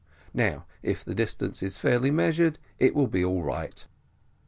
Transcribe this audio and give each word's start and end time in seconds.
Now, 0.33 0.65
if 0.81 1.05
the 1.05 1.13
distance 1.13 1.61
is 1.61 1.77
fairly 1.77 2.09
measured, 2.09 2.57
it 2.79 2.95
will 2.95 3.05
be 3.05 3.23
all 3.23 3.43
right." 3.43 3.85